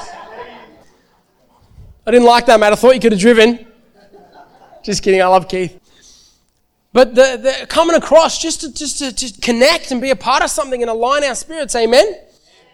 [2.06, 2.74] I didn't like that, mate.
[2.74, 3.68] I thought you could have driven.
[4.84, 5.80] Just kidding, I love Keith.
[6.94, 10.44] But the, the coming across just to, just to just connect and be a part
[10.44, 12.16] of something and align our spirits, amen?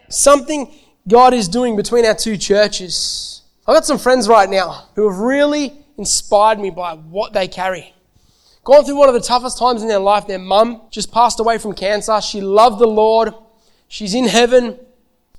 [0.10, 0.74] Something
[1.08, 3.44] God is doing between our two churches.
[3.68, 7.94] I've got some friends right now who have really inspired me by what they carry.
[8.67, 10.27] Gone through one of the toughest times in their life.
[10.27, 12.19] Their mum just passed away from cancer.
[12.19, 13.34] She loved the Lord.
[13.88, 14.77] She's in heaven.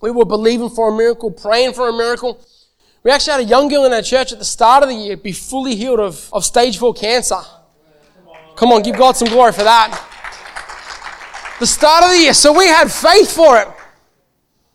[0.00, 2.42] We were believing for a miracle, praying for a miracle.
[3.02, 5.18] We actually had a young girl in our church at the start of the year
[5.18, 7.36] be fully healed of, of stage four cancer.
[8.56, 9.90] Come on, give God some glory for that.
[11.60, 12.32] The start of the year.
[12.32, 13.68] So we had faith for it.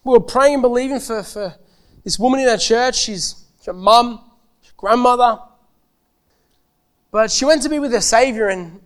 [0.03, 1.55] We were praying and believing for, for
[2.03, 2.97] this woman in our church.
[2.97, 4.21] She's, she's a mum,
[4.61, 5.39] she's a grandmother.
[7.13, 8.81] But she went to be with her Savior, and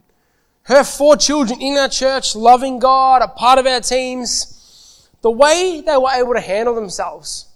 [0.63, 5.81] her four children in our church, loving God, a part of our teams, the way
[5.85, 7.47] they were able to handle themselves,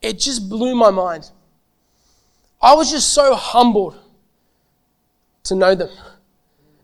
[0.00, 1.32] it just blew my mind.
[2.62, 3.98] I was just so humbled
[5.42, 5.90] to know them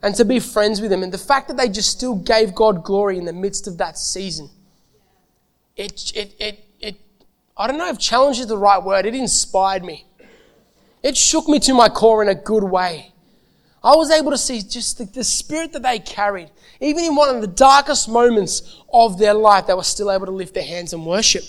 [0.02, 1.04] and to be friends with them.
[1.04, 3.96] And the fact that they just still gave God glory in the midst of that
[3.96, 4.50] season,
[5.76, 6.96] it, it, it, it
[7.56, 10.06] I don't know if challenge is the right word, it inspired me.
[11.02, 13.12] It shook me to my core in a good way.
[13.82, 16.50] I was able to see just the, the, spirit that they carried.
[16.80, 20.32] Even in one of the darkest moments of their life, they were still able to
[20.32, 21.44] lift their hands and worship.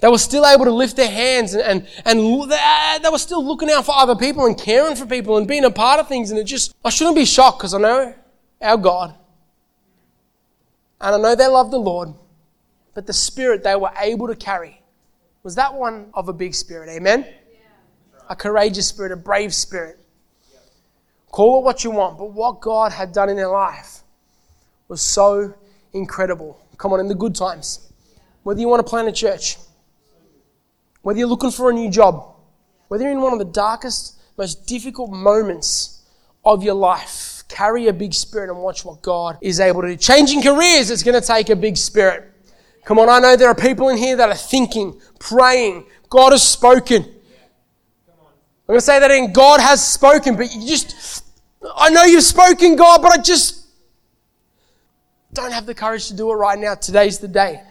[0.00, 3.44] They were still able to lift their hands and, and, and uh, they were still
[3.44, 6.30] looking out for other people and caring for people and being a part of things.
[6.30, 8.14] And it just, I shouldn't be shocked because I know
[8.60, 9.14] our God.
[11.00, 12.10] And I know they love the Lord.
[12.94, 14.82] But the spirit they were able to carry
[15.42, 16.90] was that one of a big spirit.
[16.90, 17.26] Amen?
[18.28, 19.98] A courageous spirit, a brave spirit.
[21.30, 24.00] Call it what you want, but what God had done in their life
[24.88, 25.54] was so
[25.92, 26.60] incredible.
[26.76, 27.92] Come on, in the good times.
[28.42, 29.58] Whether you want to plant a church,
[31.02, 32.34] whether you're looking for a new job,
[32.88, 36.02] whether you're in one of the darkest, most difficult moments
[36.44, 39.96] of your life, carry a big spirit and watch what God is able to do.
[39.96, 42.32] Changing careers, it's going to take a big spirit.
[42.84, 45.86] Come on, I know there are people in here that are thinking, praying.
[46.08, 47.04] God has spoken.
[48.68, 51.24] I'm going to say that in God has spoken, but you just,
[51.74, 53.66] I know you've spoken, God, but I just
[55.32, 56.74] don't have the courage to do it right now.
[56.74, 57.62] Today's the day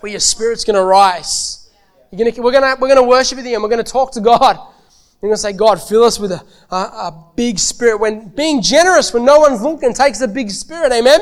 [0.00, 1.70] where your spirit's going to rise.
[2.12, 4.20] You're gonna, we're going we're gonna worship with you and we're going to talk to
[4.20, 4.56] God.
[4.56, 7.98] You're going to say, God, fill us with a, a, a, big spirit.
[7.98, 10.92] When being generous when no one's looking takes a big spirit.
[10.92, 11.20] Amen?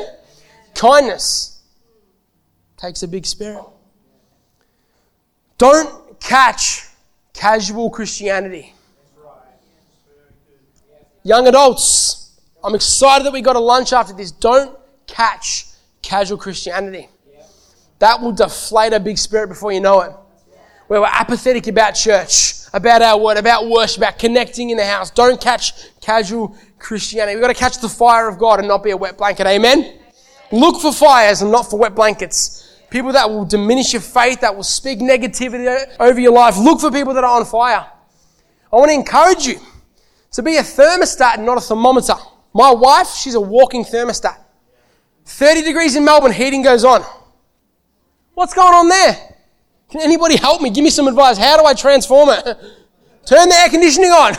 [0.75, 1.61] Kindness
[2.75, 3.63] takes a big spirit.
[5.57, 6.85] Don't catch
[7.33, 8.73] casual Christianity.
[11.23, 14.31] Young adults, I'm excited that we got a lunch after this.
[14.31, 14.77] Don't
[15.07, 15.65] catch
[16.01, 17.09] casual Christianity.
[17.99, 20.11] That will deflate a big spirit before you know it.
[20.87, 25.11] Where we're apathetic about church, about our word, about worship, about connecting in the house.
[25.11, 27.35] Don't catch casual Christianity.
[27.35, 29.45] We've got to catch the fire of God and not be a wet blanket.
[29.45, 29.99] Amen?
[30.51, 32.77] Look for fires and not for wet blankets.
[32.89, 36.57] People that will diminish your faith, that will speak negativity over your life.
[36.57, 37.85] Look for people that are on fire.
[38.71, 39.59] I want to encourage you
[40.31, 42.13] to be a thermostat and not a thermometer.
[42.53, 44.37] My wife, she's a walking thermostat.
[45.25, 47.03] 30 degrees in Melbourne, heating goes on.
[48.33, 49.35] What's going on there?
[49.89, 50.69] Can anybody help me?
[50.69, 51.37] Give me some advice.
[51.37, 52.43] How do I transform it?
[53.25, 54.33] Turn the air conditioning on.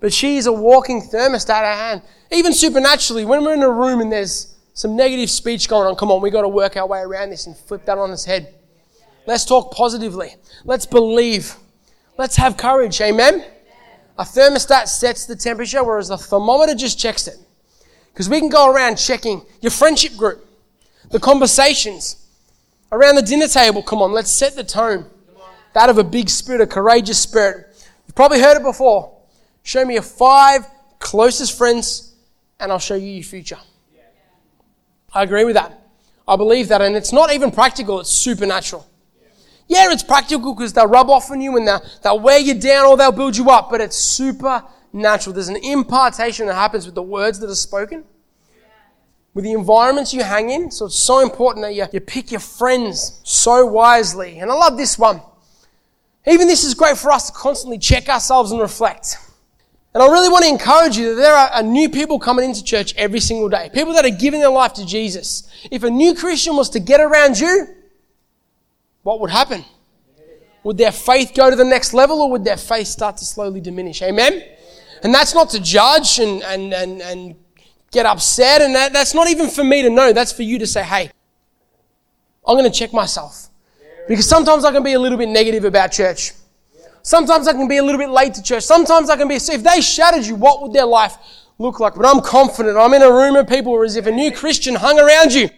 [0.00, 2.02] But she's a walking thermostat at hand.
[2.30, 6.10] Even supernaturally, when we're in a room and there's some negative speech going on, come
[6.10, 8.54] on, we've got to work our way around this and flip that on its head.
[9.26, 10.34] Let's talk positively.
[10.64, 11.54] Let's believe.
[12.18, 13.00] Let's have courage.
[13.00, 13.44] Amen.
[14.18, 17.36] A thermostat sets the temperature, whereas a thermometer just checks it.
[18.12, 20.46] Because we can go around checking your friendship group,
[21.10, 22.26] the conversations,
[22.90, 23.82] around the dinner table.
[23.82, 25.04] Come on, let's set the tone.
[25.74, 27.66] That of a big spirit, a courageous spirit.
[28.06, 29.14] You've probably heard it before.
[29.62, 30.66] Show me your five
[30.98, 32.14] closest friends,
[32.58, 33.58] and I'll show you your future.
[35.12, 35.78] I agree with that.
[36.26, 38.86] I believe that, and it's not even practical, it's supernatural.
[39.68, 42.86] Yeah, it's practical because they'll rub off on you and they'll, they'll wear you down
[42.86, 45.34] or they'll build you up, but it's supernatural.
[45.34, 48.04] There's an impartation that happens with the words that are spoken,
[49.34, 50.70] with the environments you hang in.
[50.70, 54.38] So it's so important that you, you pick your friends so wisely.
[54.38, 55.20] And I love this one.
[56.26, 59.16] Even this is great for us to constantly check ourselves and reflect.
[59.94, 62.94] And I really want to encourage you that there are, new people coming into church
[62.96, 63.70] every single day.
[63.72, 65.48] People that are giving their life to Jesus.
[65.70, 67.66] If a new Christian was to get around you,
[69.06, 69.64] what would happen?
[70.64, 73.60] Would their faith go to the next level or would their faith start to slowly
[73.60, 74.02] diminish?
[74.02, 74.42] Amen?
[75.04, 77.36] And that's not to judge and, and, and, and
[77.92, 80.12] get upset, and that, that's not even for me to know.
[80.12, 81.12] That's for you to say, hey,
[82.44, 83.48] I'm going to check myself.
[84.08, 86.32] Because sometimes I can be a little bit negative about church.
[87.02, 88.64] Sometimes I can be a little bit late to church.
[88.64, 91.16] Sometimes I can be, so if they shattered you, what would their life
[91.58, 91.94] look like?
[91.94, 92.76] But I'm confident.
[92.76, 95.48] I'm in a room of people as if a new Christian hung around you,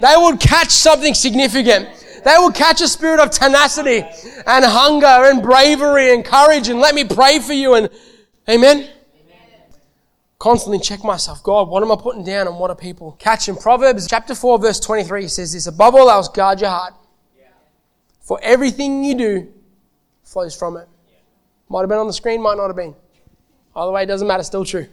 [0.00, 1.90] they would catch something significant.
[2.28, 4.02] They will catch a spirit of tenacity
[4.46, 7.88] and hunger and bravery and courage and let me pray for you and
[8.46, 8.86] amen.
[10.38, 11.42] Constantly check myself.
[11.42, 13.56] God, what am I putting down and what are people catching?
[13.56, 16.92] Proverbs chapter 4 verse 23 says this, above all else, guard your heart.
[18.20, 19.52] For everything you do
[20.22, 20.86] flows from it.
[21.70, 22.94] Might have been on the screen, might not have been.
[23.74, 24.86] Either way, it doesn't matter, still true.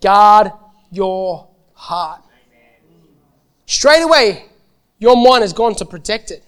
[0.00, 0.50] Guard
[0.90, 2.22] your heart.
[3.66, 4.46] Straight away,
[5.02, 6.44] your mind has gone to protect it.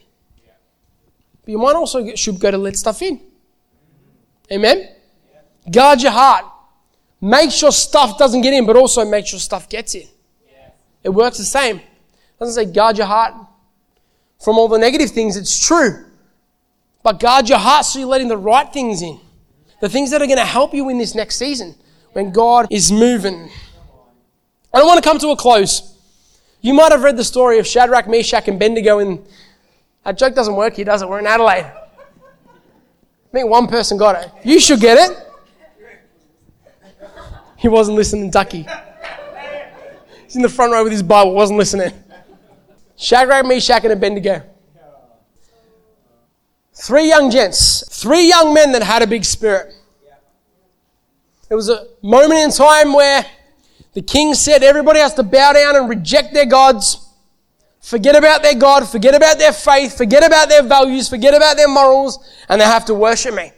[1.44, 3.20] But your mind also should go to let stuff in.
[4.52, 4.90] Amen?
[5.68, 6.44] Guard your heart.
[7.20, 10.06] Make sure stuff doesn't get in, but also make sure stuff gets in.
[11.02, 11.78] It works the same.
[11.78, 13.34] It doesn't say guard your heart
[14.42, 15.36] from all the negative things.
[15.36, 16.04] It's true.
[17.02, 19.18] But guard your heart so you're letting the right things in.
[19.80, 21.74] The things that are going to help you in this next season
[22.12, 23.50] when God is moving.
[24.72, 25.93] I don't want to come to a close.
[26.64, 29.22] You might have read the story of Shadrach, Meshach, and Abednego in.
[30.02, 31.08] That joke doesn't work here, does it?
[31.08, 31.66] We're in Adelaide.
[31.66, 31.72] I
[33.32, 34.32] think one person got it.
[34.44, 35.18] You should get it.
[37.58, 38.66] He wasn't listening, Ducky.
[40.22, 41.92] He's in the front row with his Bible, wasn't listening.
[42.96, 44.42] Shadrach, Meshach, and Abednego.
[46.72, 49.74] Three young gents, three young men that had a big spirit.
[51.48, 53.26] There was a moment in time where
[53.94, 57.08] the king said everybody has to bow down and reject their gods,
[57.80, 61.68] forget about their God, forget about their faith, forget about their values, forget about their
[61.68, 63.52] morals, and they have to worship me.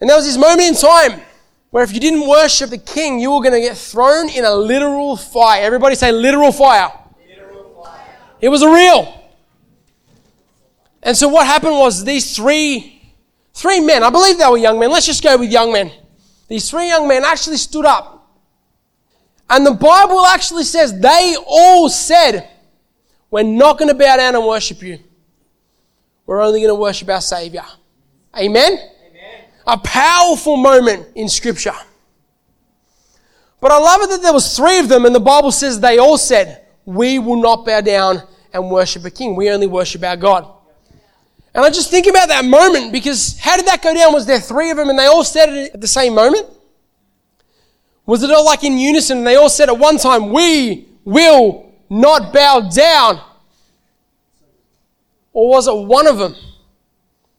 [0.00, 1.22] And there was this moment in time
[1.70, 4.54] where if you didn't worship the king, you were going to get thrown in a
[4.54, 5.62] literal fire.
[5.62, 6.90] Everybody say literal fire.
[7.26, 8.16] Literal fire.
[8.40, 9.14] It was a real.
[11.02, 13.14] And so what happened was these three,
[13.54, 14.90] three men, I believe they were young men.
[14.90, 15.92] Let's just go with young men.
[16.48, 18.17] These three young men actually stood up.
[19.50, 22.48] And the Bible actually says they all said,
[23.30, 24.98] We're not going to bow down and worship you.
[26.26, 27.64] We're only going to worship our Savior.
[28.36, 28.72] Amen?
[28.72, 29.44] Amen?
[29.66, 31.72] A powerful moment in Scripture.
[33.60, 35.98] But I love it that there was three of them, and the Bible says they
[35.98, 39.34] all said, We will not bow down and worship a king.
[39.34, 40.46] We only worship our God.
[41.54, 44.12] And I just think about that moment because how did that go down?
[44.12, 46.46] Was there three of them and they all said it at the same moment?
[48.08, 51.70] Was it all like in unison and they all said at one time, We will
[51.90, 53.20] not bow down?
[55.34, 56.34] Or was it one of them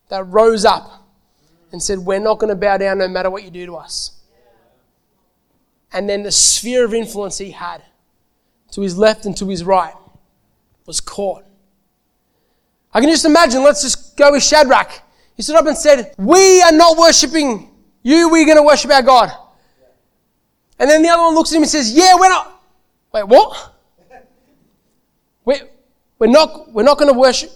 [0.09, 1.07] that rose up
[1.71, 4.11] and said, We're not going to bow down no matter what you do to us?
[5.91, 7.81] And then the sphere of influence he had
[8.73, 9.95] to his left and to his right
[10.85, 11.45] was caught
[12.93, 15.01] I can just imagine, let's just go with Shadrach.
[15.35, 17.71] He stood up and said, We are not worshipping
[18.03, 19.31] you, we're going to worship our God.
[20.79, 22.61] And then the other one looks at him and says, Yeah, we're not.
[23.13, 23.75] Wait, what?
[25.45, 25.67] We're,
[26.19, 27.51] we're not, we're not going to worship.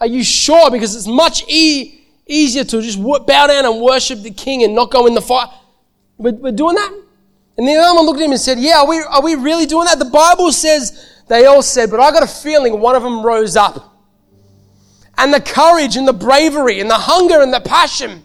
[0.00, 0.70] Are you sure?
[0.70, 4.90] Because it's much e- easier to just bow down and worship the king and not
[4.90, 5.48] go in the fire.
[6.18, 6.92] We're, we're doing that?
[7.56, 9.66] And the other one looked at him and said, Yeah, are we, are we really
[9.66, 9.98] doing that?
[9.98, 13.56] The Bible says they all said, but I got a feeling one of them rose
[13.56, 13.92] up
[15.18, 18.22] and the courage and the bravery and the hunger and the passion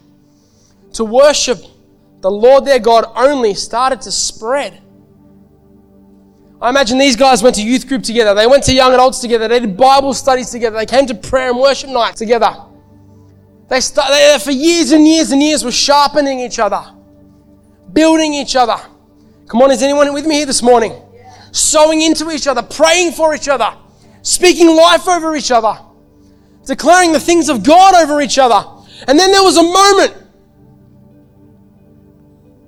[0.94, 1.58] to worship
[2.20, 4.80] the Lord their God only started to spread.
[6.60, 8.34] I imagine these guys went to youth group together.
[8.34, 9.46] They went to young adults together.
[9.46, 10.76] They did Bible studies together.
[10.76, 12.52] They came to prayer and worship night together.
[13.68, 16.82] They, they for years and years and years were sharpening each other,
[17.92, 18.76] building each other.
[19.46, 20.92] Come on, is anyone with me here this morning?
[21.52, 23.72] Sowing into each other, praying for each other,
[24.22, 25.78] speaking life over each other
[26.68, 28.62] declaring the things of God over each other.
[29.08, 30.14] And then there was a moment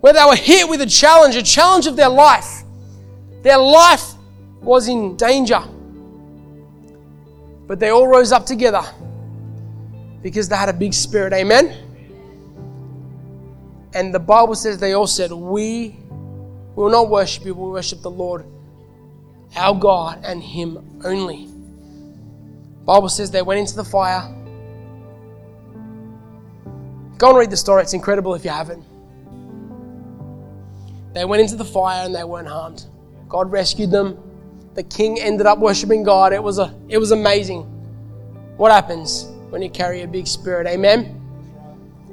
[0.01, 2.63] where they were hit with a challenge, a challenge of their life.
[3.43, 4.15] Their life
[4.61, 5.61] was in danger.
[7.67, 8.83] But they all rose up together
[10.23, 11.33] because they had a big spirit.
[11.33, 11.87] Amen?
[13.95, 15.97] And the Bible says they all said, We
[16.75, 18.45] will not worship you, we will worship the Lord,
[19.57, 21.49] our God, and Him only.
[22.85, 24.23] Bible says they went into the fire.
[27.19, 28.85] Go and read the story, it's incredible if you haven't.
[31.13, 32.87] They went into the fire and they weren't harmed.
[33.29, 34.19] God rescued them.
[34.75, 36.33] The king ended up worshiping God.
[36.33, 37.63] It was, a, it was amazing.
[38.57, 40.67] What happens when you carry a big spirit?
[40.67, 41.17] Amen?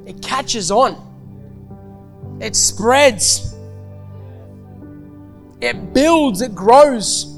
[0.06, 0.96] It catches on,
[2.40, 3.56] it spreads,
[5.60, 7.34] it builds, it grows.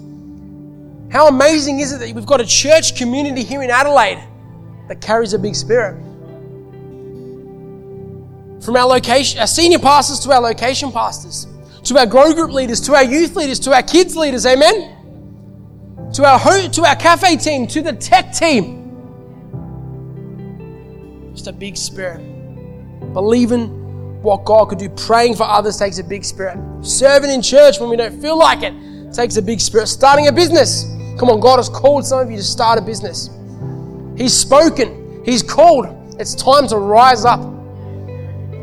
[1.12, 4.24] How amazing is it that we've got a church community here in Adelaide
[4.88, 6.00] that carries a big spirit?
[8.64, 11.48] From our location, our senior pastors to our location pastors,
[11.84, 14.96] to our grow group leaders, to our youth leaders, to our kids leaders, amen?
[16.14, 18.76] To our to our cafe team, to the tech team.
[21.34, 22.20] Just a big spirit.
[23.14, 26.58] Believing what God could do, praying for others takes a big spirit.
[26.82, 28.74] Serving in church when we don't feel like it
[29.14, 29.88] takes a big spirit.
[29.88, 30.86] Starting a business
[31.20, 33.30] Come on, God has called some of you to start a business.
[34.16, 35.88] He's spoken, He's called.
[36.18, 37.42] It's time to rise up.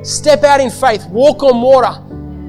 [0.07, 2.01] Step out in faith, walk on water,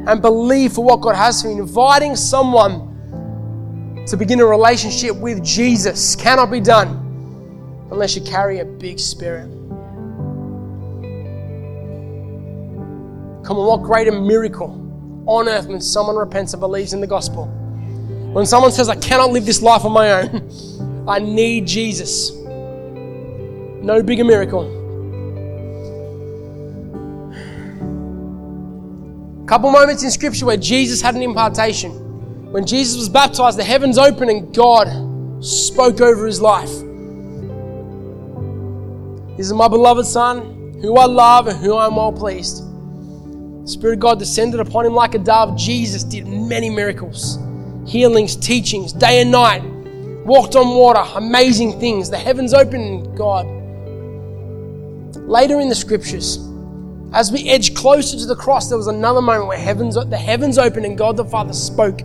[0.08, 1.58] and believe for what God has for you.
[1.58, 8.66] Inviting someone to begin a relationship with Jesus cannot be done unless you carry a
[8.66, 9.48] big spirit.
[13.44, 17.48] Come on, what greater miracle on earth when someone repents and believes in the gospel?
[18.34, 22.34] When someone says, I cannot live this life on my own, I need Jesus.
[23.82, 24.77] No bigger miracle
[29.48, 32.52] couple moments in Scripture where Jesus had an impartation.
[32.52, 36.70] When Jesus was baptized, the heavens opened and God spoke over his life.
[39.38, 42.64] This is my beloved Son, who I love and who I am well pleased.
[43.64, 45.58] The Spirit of God descended upon him like a dove.
[45.58, 47.40] Jesus did many miracles,
[47.86, 49.64] healings, teachings, day and night.
[50.26, 52.10] Walked on water, amazing things.
[52.10, 53.46] The heavens opened, God.
[55.16, 56.38] Later in the scriptures,
[57.14, 60.58] as we edge closer to the cross, there was another moment where heavens, the heavens
[60.58, 62.02] opened and God the Father spoke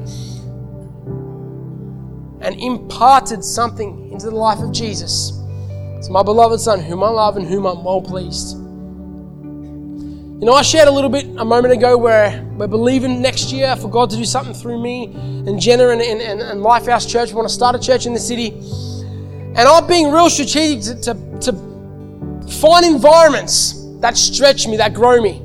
[2.40, 5.38] and imparted something into the life of Jesus.
[5.98, 8.57] It's my beloved Son, whom I love and whom I'm well pleased.
[10.42, 13.76] You know, I shared a little bit a moment ago where we're believing next year
[13.76, 17.30] for God to do something through me and Jenna and, and, and Lifehouse Church.
[17.30, 18.48] We want to start a church in the city.
[18.50, 25.22] And I'm being real strategic to, to, to find environments that stretch me, that grow
[25.22, 25.40] me.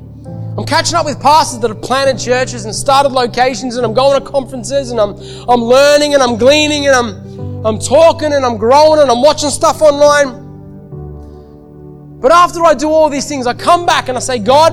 [0.58, 4.20] I'm catching up with pastors that have planted churches and started locations, and I'm going
[4.20, 5.14] to conferences and I'm,
[5.48, 9.50] I'm learning and I'm gleaning and I'm, I'm talking and I'm growing and I'm watching
[9.50, 10.46] stuff online.
[12.20, 14.72] But after I do all these things, I come back and I say, God,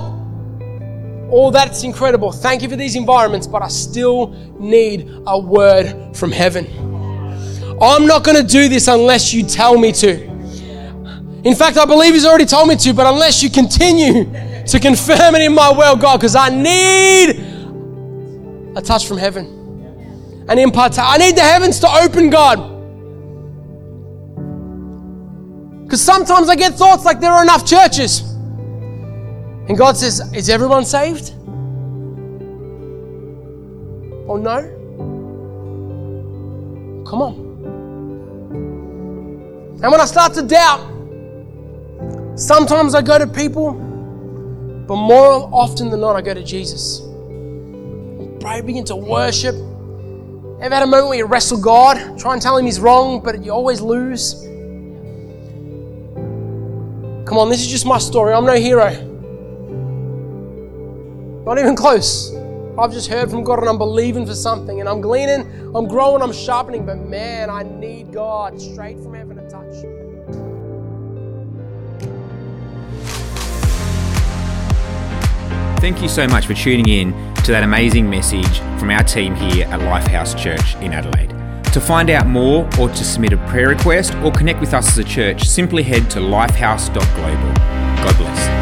[1.32, 2.32] all that's incredible.
[2.32, 4.30] Thank you for these environments, but I still
[4.60, 6.66] need a word from heaven.
[7.80, 10.35] I'm not going to do this unless you tell me to.
[11.46, 14.26] In fact, I believe He's already told me to, but unless you continue
[14.66, 17.40] to confirm it in my will, God, because I need
[18.76, 20.46] a touch from heaven.
[20.50, 20.98] An impart.
[20.98, 22.74] I need the heavens to open, God.
[25.84, 28.22] Because sometimes I get thoughts like there are enough churches.
[28.22, 31.32] And God says, Is everyone saved?
[34.28, 34.72] Or no?
[37.08, 37.46] Come on.
[39.84, 40.95] And when I start to doubt,
[42.36, 47.00] Sometimes I go to people, but more often than not, I go to Jesus.
[48.42, 49.56] Pray, begin to worship.
[50.62, 53.44] Ever had a moment where you wrestle God, try and tell him he's wrong, but
[53.44, 54.34] you always lose?
[57.26, 58.34] Come on, this is just my story.
[58.34, 58.92] I'm no hero.
[61.46, 62.34] Not even close.
[62.78, 66.22] I've just heard from God and I'm believing for something and I'm gleaning, I'm growing,
[66.22, 69.40] I'm sharpening, but man, I need God straight from heaven
[75.86, 77.12] Thank you so much for tuning in
[77.44, 81.30] to that amazing message from our team here at Lifehouse Church in Adelaide.
[81.74, 84.98] To find out more or to submit a prayer request or connect with us as
[84.98, 87.54] a church, simply head to lifehouse.global.
[88.04, 88.55] God bless.